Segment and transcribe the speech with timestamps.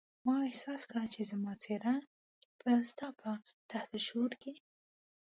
[0.25, 1.95] ما احساس کړه چې زما څېره
[2.61, 3.31] به ستا په
[3.71, 4.53] تحت الشعور کې.